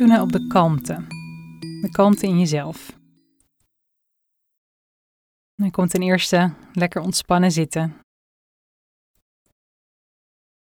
[0.00, 1.06] Op de kalmte.
[1.80, 2.98] De kalmte in jezelf.
[5.54, 8.00] Dan komt ten eerste lekker ontspannen zitten.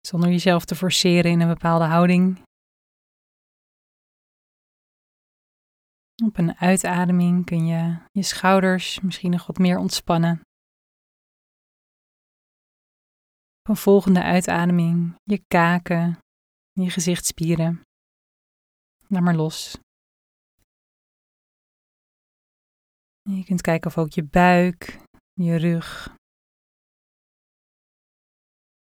[0.01, 2.43] Zonder jezelf te forceren in een bepaalde houding.
[6.25, 10.41] Op een uitademing kun je je schouders misschien nog wat meer ontspannen.
[13.61, 16.19] Op een volgende uitademing je kaken,
[16.73, 17.86] je gezichtspieren.
[19.09, 19.79] Laat maar los.
[23.23, 24.99] Je kunt kijken of ook je buik,
[25.33, 26.15] je rug,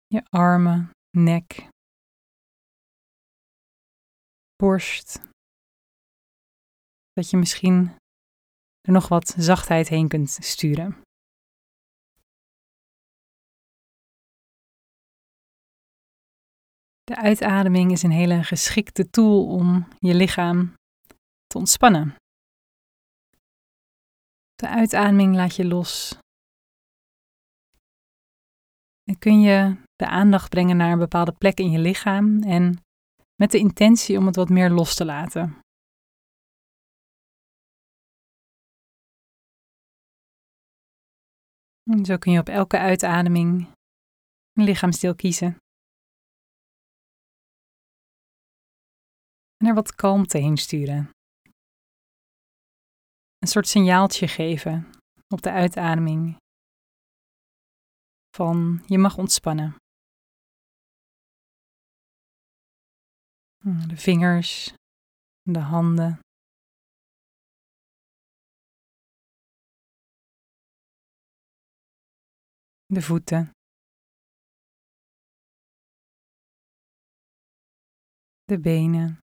[0.07, 1.69] je armen, nek,
[4.57, 5.21] borst,
[7.13, 7.97] dat je misschien
[8.81, 11.04] er nog wat zachtheid heen kunt sturen.
[17.05, 20.75] De uitademing is een hele geschikte tool om je lichaam
[21.47, 22.17] te ontspannen.
[24.55, 26.19] De uitademing laat je los.
[29.03, 32.85] En kun je de aandacht brengen naar een bepaalde plek in je lichaam en
[33.35, 35.59] met de intentie om het wat meer los te laten.
[41.91, 43.73] En zo kun je op elke uitademing
[44.53, 45.64] een lichaamsdeel kiezen.
[49.67, 51.11] Er wat kalmte heen sturen.
[53.39, 54.91] Een soort signaaltje geven
[55.29, 56.37] op de uitademing
[58.37, 59.77] van je mag ontspannen.
[63.89, 64.73] De vingers,
[65.43, 66.19] de handen.
[72.87, 73.51] De voeten.
[78.45, 79.24] De benen.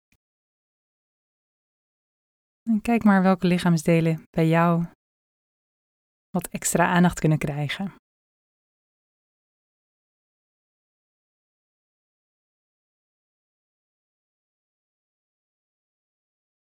[2.67, 4.86] En kijk maar welke lichaamsdelen bij jou
[6.30, 7.95] wat extra aandacht kunnen krijgen.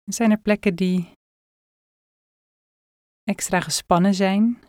[0.03, 1.11] Zijn er plekken die
[3.23, 4.59] extra gespannen zijn?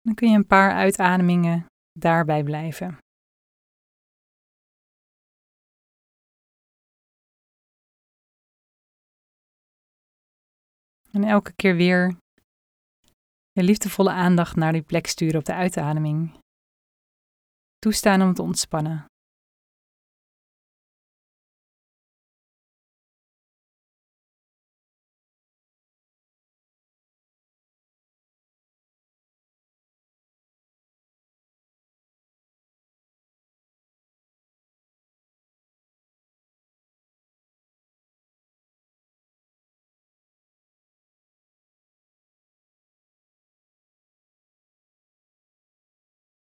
[0.00, 2.98] Dan kun je een paar uitademingen daarbij blijven.
[11.12, 12.16] En elke keer weer
[13.52, 16.38] je liefdevolle aandacht naar die plek sturen op de uitademing.
[17.78, 19.11] Toestaan om te ontspannen.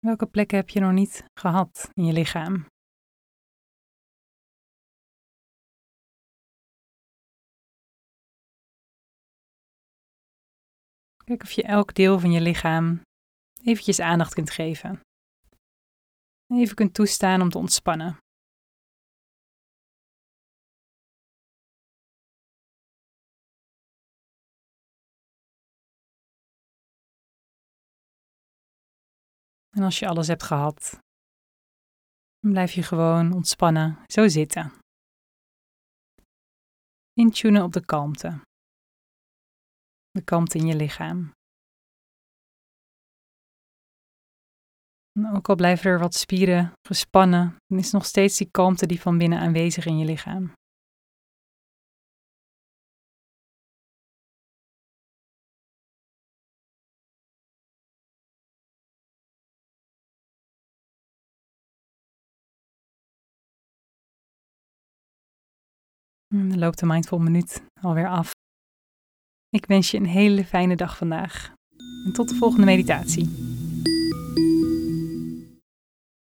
[0.03, 2.65] Welke plekken heb je nog niet gehad in je lichaam?
[11.23, 13.01] Kijk of je elk deel van je lichaam
[13.63, 14.99] eventjes aandacht kunt geven.
[16.47, 18.22] Even kunt toestaan om te ontspannen.
[29.75, 31.00] En als je alles hebt gehad,
[32.39, 34.73] dan blijf je gewoon ontspannen, zo zitten.
[37.13, 38.41] Intunen op de kalmte.
[40.12, 41.31] De kalmte in je lichaam.
[45.35, 49.17] Ook al blijven er wat spieren gespannen, dan is nog steeds die kalmte die van
[49.17, 50.53] binnen aanwezig in je lichaam.
[66.33, 68.31] Dan loopt de Mindful Minuut alweer af.
[69.50, 71.53] Ik wens je een hele fijne dag vandaag.
[72.06, 73.52] En tot de volgende meditatie.